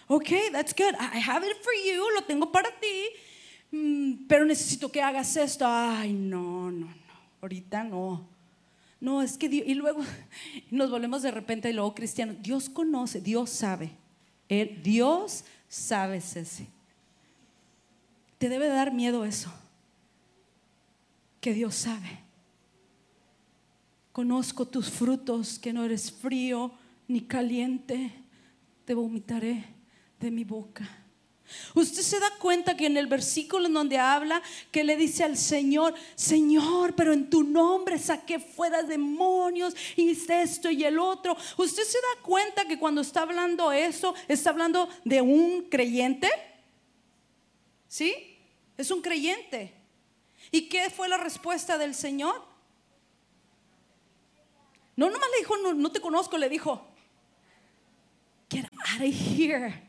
[0.06, 0.94] Okay, that's good.
[1.00, 2.06] I have it for you.
[2.14, 3.08] Lo tengo para ti.
[3.72, 5.64] Mm, pero necesito que hagas esto.
[5.66, 6.94] Ay, no, no, no.
[7.40, 8.28] Ahorita no.
[9.00, 10.02] No, es que Dios, y luego
[10.70, 12.36] nos volvemos de repente y luego cristianos.
[12.42, 13.92] Dios conoce, Dios sabe.
[14.82, 16.68] Dios sabe, Ceci.
[18.44, 19.50] Te debe dar miedo eso.
[21.40, 22.20] Que Dios sabe.
[24.12, 26.70] Conozco tus frutos, que no eres frío
[27.08, 28.12] ni caliente.
[28.84, 29.64] Te vomitaré
[30.20, 30.86] de mi boca.
[31.74, 35.38] Usted se da cuenta que en el versículo en donde habla que le dice al
[35.38, 41.34] Señor, Señor, pero en tu nombre saqué fuera demonios y esto y el otro.
[41.56, 46.28] Usted se da cuenta que cuando está hablando eso, está hablando de un creyente.
[47.88, 48.32] ¿Sí?
[48.76, 49.72] Es un creyente.
[50.50, 52.42] ¿Y qué fue la respuesta del Señor?
[54.96, 56.86] No, nomás le dijo, no, te conozco, le dijo,
[58.50, 59.82] get out of here.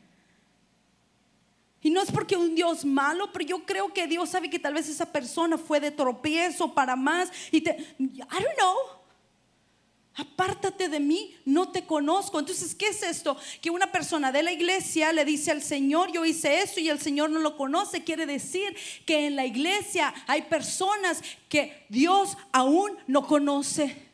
[1.80, 4.74] Y no es porque un Dios malo, pero yo creo que Dios sabe que tal
[4.74, 7.30] vez esa persona fue de tropiezo para más.
[7.52, 8.95] Y te, I don't know
[10.16, 12.38] apártate de mí, no te conozco.
[12.38, 13.36] Entonces, ¿qué es esto?
[13.60, 16.98] Que una persona de la iglesia le dice al Señor, yo hice esto y el
[16.98, 18.02] Señor no lo conoce.
[18.02, 18.74] Quiere decir
[19.04, 24.04] que en la iglesia hay personas que Dios aún no conoce.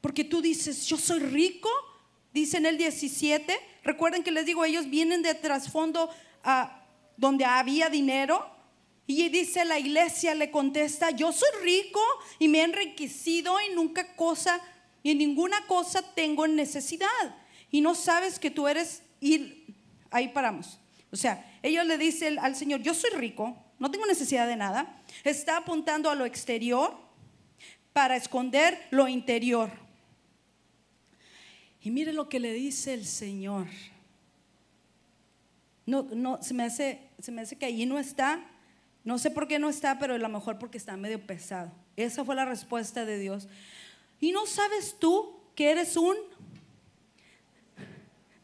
[0.00, 1.68] Porque tú dices, yo soy rico,
[2.32, 3.58] dice en el 17.
[3.82, 6.08] Recuerden que les digo, ellos vienen de trasfondo
[6.44, 6.84] a
[7.16, 8.55] donde había dinero
[9.06, 12.00] y dice la iglesia, le contesta, yo soy rico
[12.38, 14.60] y me he enriquecido y nunca cosa,
[15.02, 17.36] y ninguna cosa tengo necesidad.
[17.70, 19.64] Y no sabes que tú eres, y
[20.10, 20.80] ahí paramos.
[21.12, 25.02] O sea, ellos le dicen al Señor, yo soy rico, no tengo necesidad de nada.
[25.22, 26.96] Está apuntando a lo exterior
[27.92, 29.70] para esconder lo interior.
[31.80, 33.68] Y mire lo que le dice el Señor.
[35.84, 38.44] No, no, se me hace, se me hace que ahí no está
[39.06, 41.70] no sé por qué no está, pero a lo mejor porque está medio pesado.
[41.94, 43.46] Esa fue la respuesta de Dios.
[44.20, 46.16] ¿Y no sabes tú que eres un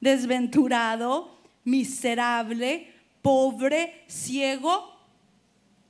[0.01, 4.97] desventurado, miserable, pobre, ciego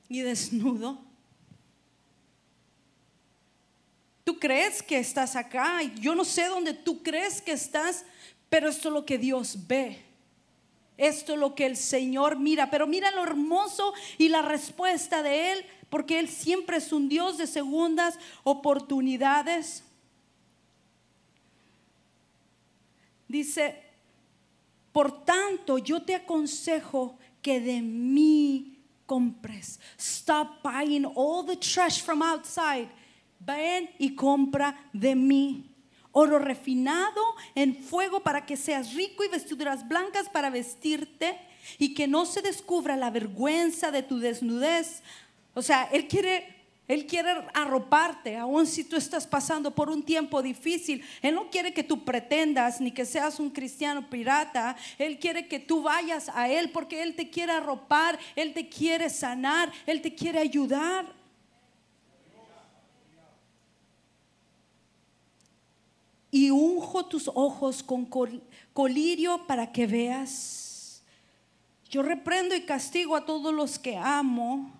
[0.09, 0.99] y desnudo?
[4.25, 8.07] Tú crees que estás acá, yo no sé dónde tú crees que estás,
[8.49, 10.12] pero esto es lo que Dios ve.
[10.97, 15.53] Esto es lo que el Señor mira, pero mira lo hermoso y la respuesta de
[15.53, 19.85] Él, porque Él siempre es un Dios de segundas oportunidades.
[23.27, 23.83] Dice,
[24.93, 29.81] por tanto, yo te aconsejo que de mí compres.
[29.99, 32.89] Stop buying all the trash from outside.
[33.41, 35.72] Ven y compra de mí
[36.13, 37.21] oro refinado
[37.55, 41.39] en fuego para que seas rico y vestiduras blancas para vestirte
[41.79, 45.03] y que no se descubra la vergüenza de tu desnudez.
[45.55, 46.63] O sea, Él quiere...
[46.89, 51.03] Él quiere arroparte, aun si tú estás pasando por un tiempo difícil.
[51.23, 54.77] Él no quiere que tú pretendas ni que seas un cristiano pirata.
[54.99, 59.09] Él quiere que tú vayas a Él porque Él te quiere arropar, Él te quiere
[59.11, 61.22] sanar, Él te quiere ayudar.
[66.35, 68.09] Y unjo tus ojos con
[68.73, 71.03] colirio para que veas.
[71.91, 74.73] Yo reprendo y castigo a todos los que amo.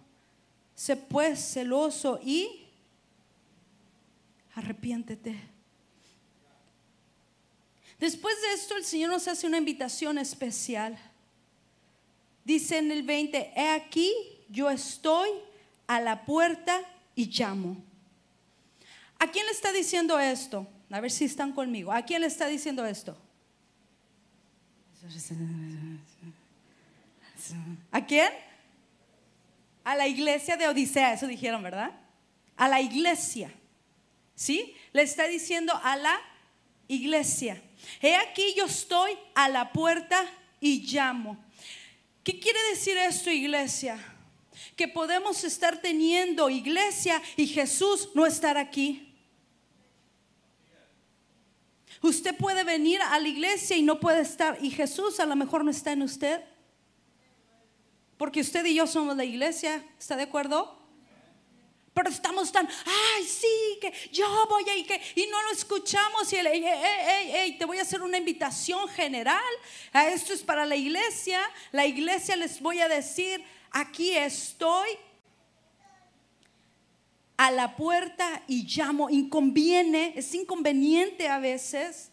[0.75, 2.65] Sé pues celoso y
[4.55, 5.39] arrepiéntete.
[8.01, 10.99] Después de esto el Señor nos hace una invitación especial.
[12.47, 14.11] Dice en el 20, he aquí,
[14.49, 15.29] yo estoy
[15.87, 16.81] a la puerta
[17.15, 17.77] y llamo.
[19.19, 20.67] ¿A quién le está diciendo esto?
[20.93, 21.91] A ver si están conmigo.
[21.91, 23.17] ¿A quién le está diciendo esto?
[27.91, 28.31] ¿A quién?
[29.85, 31.99] A la iglesia de Odisea, eso dijeron, ¿verdad?
[32.59, 33.51] A la iglesia.
[34.35, 34.77] ¿Sí?
[34.93, 36.21] Le está diciendo a la
[36.89, 37.63] iglesia.
[38.03, 40.27] He aquí yo estoy a la puerta
[40.61, 41.43] y llamo.
[42.23, 43.99] ¿Qué quiere decir esto, iglesia?
[44.77, 49.12] Que podemos estar teniendo iglesia y Jesús no estar aquí.
[52.03, 55.65] Usted puede venir a la iglesia y no puede estar, y Jesús a lo mejor
[55.65, 56.43] no está en usted.
[58.17, 60.79] Porque usted y yo somos la iglesia, ¿está de acuerdo?
[61.95, 66.33] Pero estamos tan, ay, sí, que yo voy a ir, que, y no lo escuchamos.
[66.33, 69.53] Y el, te voy a hacer una invitación general.
[69.93, 71.41] Esto es para la iglesia.
[71.71, 74.89] La iglesia les voy a decir, aquí estoy
[77.43, 79.11] a la puerta y llamo.
[79.11, 82.13] Inconviene, es inconveniente a veces.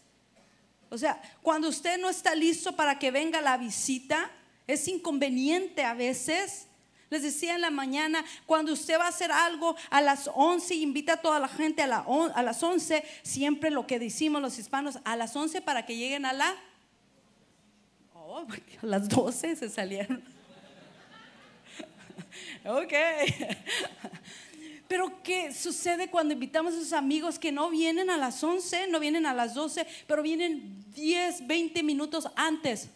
[0.90, 4.32] O sea, cuando usted no está listo para que venga la visita,
[4.66, 6.66] es inconveniente a veces.
[7.12, 11.14] Les decía en la mañana, cuando usted va a hacer algo a las 11 invita
[11.14, 15.36] a toda la gente a, las 11, siempre lo que decimos los hispanos, a las
[15.36, 16.56] 11 para que lleguen a la...
[18.16, 18.48] Oh,
[18.82, 20.24] a las 12 se salieron.
[22.66, 22.94] ok.
[24.90, 29.00] Pero ¿qué sucede cuando invitamos a esos amigos que no vienen a las 11, no
[29.00, 32.90] vienen a las 12, pero vienen 10, 20 minutos antes?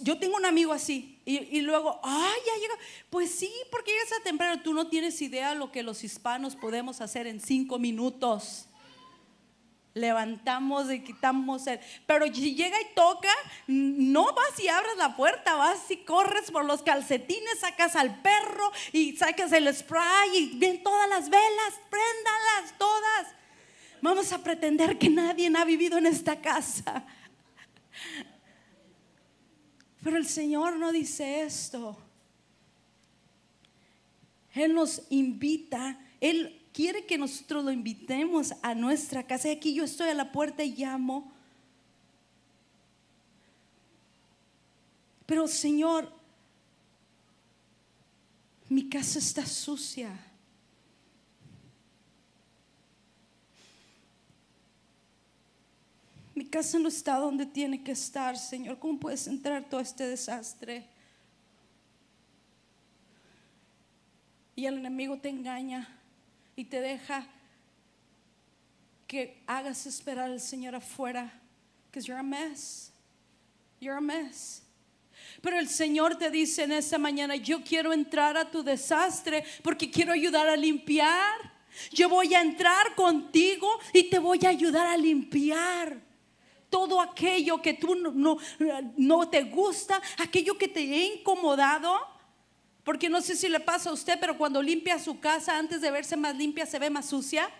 [0.00, 2.74] yo tengo un amigo así y, luego, ay, ya llega.
[3.10, 4.62] Pues sí, porque llegas a temprano.
[4.62, 8.68] Tú no tienes idea lo que los hispanos podemos hacer en cinco minutos.
[9.96, 11.80] Levantamos y quitamos el.
[12.06, 13.32] Pero si llega y toca,
[13.66, 18.70] no vas y abres la puerta, vas y corres por los calcetines, sacas al perro
[18.92, 23.28] y sacas el spray y ven todas las velas, préndalas todas.
[24.02, 27.06] Vamos a pretender que nadie ha vivido en esta casa.
[30.02, 31.96] Pero el Señor no dice esto.
[34.52, 39.48] Él nos invita, Él quiere que nosotros lo invitemos a nuestra casa.
[39.48, 41.32] Y aquí yo estoy a la puerta y llamo.
[45.24, 46.12] Pero Señor,
[48.68, 50.14] mi casa está sucia.
[56.34, 58.78] Mi casa no está donde tiene que estar, Señor.
[58.78, 60.86] ¿Cómo puedes entrar todo este desastre?
[64.54, 65.95] Y el enemigo te engaña
[66.56, 67.26] y te deja
[69.06, 71.32] que hagas esperar al Señor afuera.
[71.90, 72.92] Because you're a mess.
[73.78, 74.62] You're a mess.
[75.40, 79.90] Pero el Señor te dice en esta mañana, yo quiero entrar a tu desastre porque
[79.90, 81.52] quiero ayudar a limpiar.
[81.92, 86.06] Yo voy a entrar contigo y te voy a ayudar a limpiar
[86.70, 88.38] todo aquello que tú no,
[88.96, 92.15] no, te gusta, aquello que te ha incomodado.
[92.86, 95.90] Porque no sé si le pasa a usted, pero cuando limpia su casa, antes de
[95.90, 97.50] verse más limpia, se ve más sucia.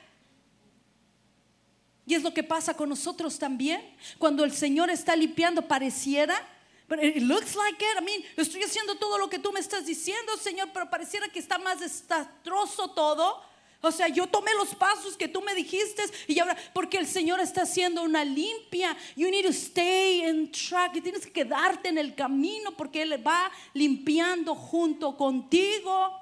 [2.07, 3.83] Y es lo que pasa con nosotros también.
[4.20, 6.41] Cuando el Señor está limpiando, pareciera,
[6.87, 8.01] pero it looks like it.
[8.01, 11.41] I mean, estoy haciendo todo lo que tú me estás diciendo, Señor, pero pareciera que
[11.41, 13.43] está más desastroso todo.
[13.87, 17.39] O sea, yo tomé los pasos que tú me dijiste y ahora, porque el Señor
[17.39, 18.97] está haciendo una limpia.
[19.14, 20.97] You need to stay in track.
[20.97, 26.20] Y tienes que quedarte en el camino porque Él va limpiando junto contigo.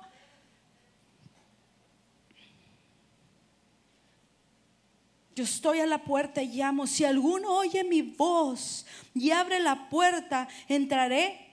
[5.34, 6.86] Yo estoy a la puerta y llamo.
[6.86, 8.84] Si alguno oye mi voz
[9.14, 11.48] y abre la puerta, entraré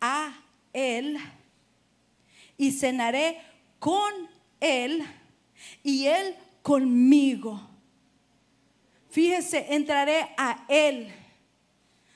[0.00, 0.32] a
[0.72, 1.18] Él
[2.56, 3.42] y cenaré
[3.80, 4.12] con
[4.60, 5.04] Él
[5.82, 7.60] y Él conmigo.
[9.10, 11.12] Fíjese, entraré a Él.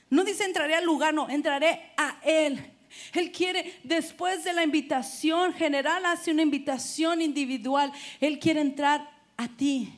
[0.09, 2.73] No dice entraré al lugar, no, entraré a Él.
[3.13, 7.91] Él quiere, después de la invitación general, hace una invitación individual.
[8.19, 9.93] Él quiere entrar a ti.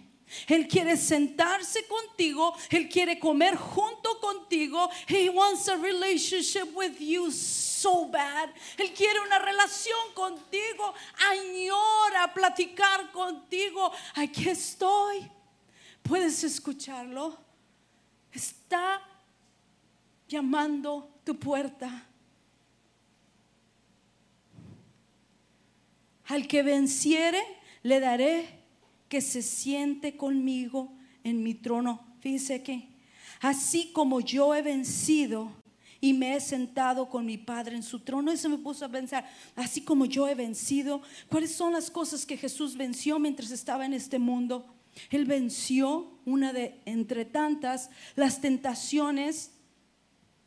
[0.47, 2.53] Él quiere sentarse contigo.
[2.69, 4.89] Él quiere comer junto contigo.
[5.07, 8.49] He wants a relationship with you so bad.
[8.77, 10.93] Él quiere una relación contigo.
[11.29, 13.91] Añora platicar contigo.
[14.15, 15.29] Aquí estoy.
[16.03, 17.37] ¿Puedes escucharlo?
[18.31, 19.01] Está
[20.27, 22.07] llamando tu puerta.
[26.27, 27.43] Al que venciere,
[27.83, 28.60] le daré
[29.11, 30.93] que se siente conmigo
[31.25, 31.99] en mi trono.
[32.21, 32.87] Fíjese que
[33.41, 35.51] así como yo he vencido
[35.99, 39.29] y me he sentado con mi Padre en su trono, eso me puso a pensar,
[39.57, 43.93] así como yo he vencido, ¿cuáles son las cosas que Jesús venció mientras estaba en
[43.93, 44.73] este mundo?
[45.09, 49.51] Él venció una de entre tantas las tentaciones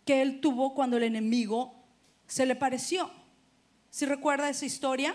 [0.06, 1.74] que él tuvo cuando el enemigo
[2.26, 3.10] se le pareció.
[3.90, 5.14] ¿Si recuerda esa historia?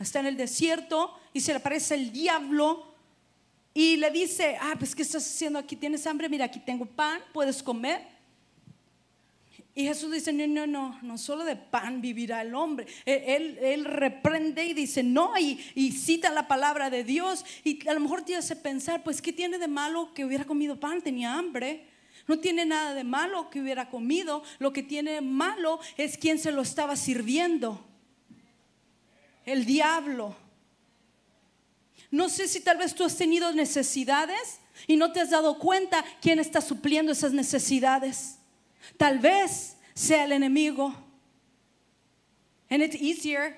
[0.00, 2.94] Está en el desierto y se le aparece el diablo
[3.74, 5.76] y le dice, ah, pues ¿qué estás haciendo aquí?
[5.76, 6.28] ¿Tienes hambre?
[6.28, 8.00] Mira, aquí tengo pan, puedes comer.
[9.74, 12.86] Y Jesús dice, no, no, no, no solo de pan vivirá el hombre.
[13.04, 17.44] E, él, él, reprende y dice, no, y, y, cita la palabra de Dios.
[17.62, 20.80] Y a lo mejor te hace pensar, pues, ¿qué tiene de malo que hubiera comido
[20.80, 21.02] pan?
[21.02, 21.86] Tenía hambre.
[22.26, 24.42] No tiene nada de malo que hubiera comido.
[24.58, 27.86] Lo que tiene malo es quien se lo estaba sirviendo.
[29.44, 30.36] El diablo.
[32.10, 36.04] No sé si tal vez tú has tenido necesidades y no te has dado cuenta
[36.20, 38.38] quién está supliendo esas necesidades.
[38.96, 40.94] Tal vez sea el enemigo.
[42.68, 43.56] And it's easier.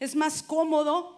[0.00, 1.13] Es más cómodo.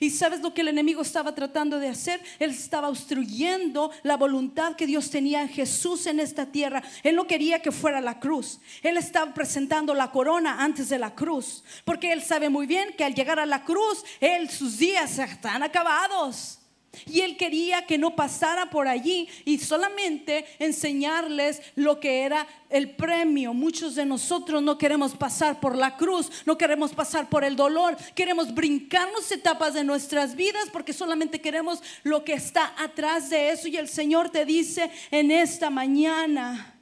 [0.00, 2.22] ¿Y sabes lo que el enemigo estaba tratando de hacer?
[2.38, 6.82] Él estaba obstruyendo la voluntad que Dios tenía en Jesús en esta tierra.
[7.02, 8.60] Él no quería que fuera la cruz.
[8.82, 11.62] Él estaba presentando la corona antes de la cruz.
[11.84, 15.62] Porque él sabe muy bien que al llegar a la cruz, él, sus días están
[15.62, 16.59] acabados.
[17.06, 22.90] Y él quería que no pasara por allí y solamente enseñarles lo que era el
[22.90, 23.54] premio.
[23.54, 27.96] Muchos de nosotros no queremos pasar por la cruz, no queremos pasar por el dolor,
[28.16, 33.68] queremos brincarnos etapas de nuestras vidas porque solamente queremos lo que está atrás de eso.
[33.68, 36.76] Y el Señor te dice en esta mañana,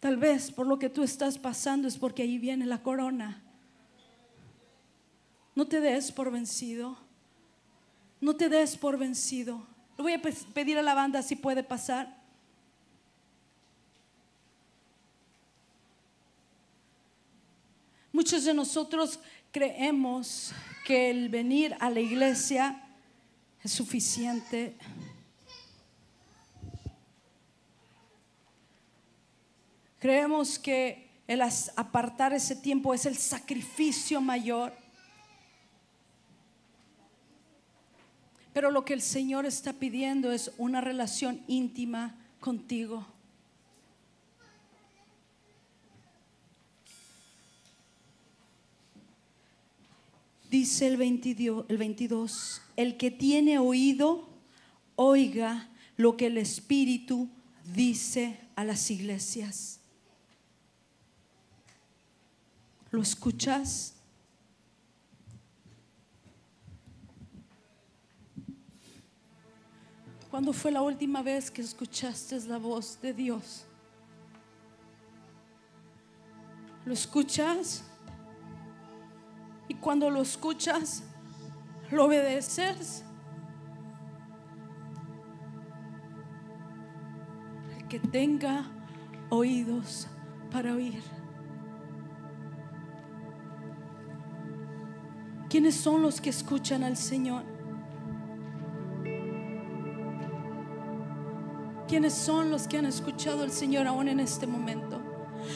[0.00, 3.42] tal vez por lo que tú estás pasando es porque ahí viene la corona.
[5.54, 7.07] No te des por vencido.
[8.20, 9.66] No te des por vencido.
[9.96, 10.22] Le voy a
[10.54, 12.18] pedir a la banda si puede pasar.
[18.12, 19.20] Muchos de nosotros
[19.52, 20.52] creemos
[20.84, 22.82] que el venir a la iglesia
[23.62, 24.76] es suficiente.
[29.98, 34.72] Creemos que el apartar ese tiempo es el sacrificio mayor.
[38.58, 43.06] Pero lo que el Señor está pidiendo es una relación íntima contigo.
[50.50, 54.28] Dice el 22, el 22, el que tiene oído,
[54.96, 57.28] oiga lo que el Espíritu
[57.76, 59.78] dice a las iglesias.
[62.90, 63.97] ¿Lo escuchas?
[70.30, 73.64] ¿Cuándo fue la última vez que escuchaste la voz de Dios?
[76.84, 77.82] ¿Lo escuchas?
[79.68, 81.02] Y cuando lo escuchas,
[81.90, 83.04] lo obedeces.
[87.88, 88.64] Que tenga
[89.30, 90.08] oídos
[90.50, 91.02] para oír.
[95.48, 97.57] ¿Quiénes son los que escuchan al Señor?
[101.88, 105.00] ¿Quiénes son los que han escuchado al Señor aún en este momento?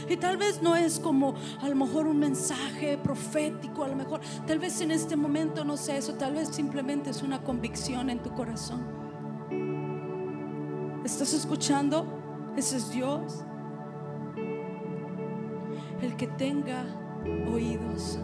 [0.08, 4.22] Y tal vez no es como a lo mejor un mensaje profético, a lo mejor,
[4.46, 8.22] tal vez en este momento no sé eso, tal vez simplemente es una convicción en
[8.22, 8.82] tu corazón.
[11.04, 12.06] ¿Estás escuchando?
[12.56, 13.44] Ese es Dios.
[16.00, 16.84] El que tenga
[17.52, 18.18] oídos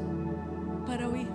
[0.87, 1.29] para oír.